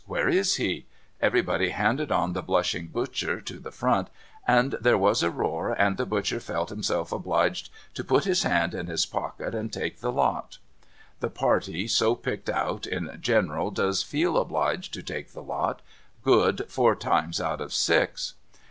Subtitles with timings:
[0.07, 0.87] Where is he?'
[1.21, 4.07] Everybody handed on the blushing butcher to the front,
[4.47, 8.73] and there was a roar, and the butcher felt himself obliged to put his hand
[8.73, 10.57] in his pocket, and take the lot.
[11.19, 15.83] The party so picked out, in general, does feel obliged to take the lot—
[16.23, 18.33] good four times out of six.